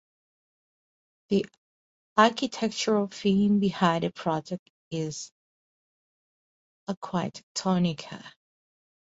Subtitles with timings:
[1.29, 1.45] The
[2.17, 5.31] architectural firm behind the project is
[6.89, 8.25] Arquitectonica.